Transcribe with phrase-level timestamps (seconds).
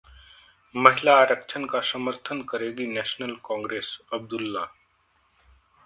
[0.75, 4.65] महिला आरक्षण का समर्थन करेगी नेशनल कांफ्रेंसः अब्दुल्ला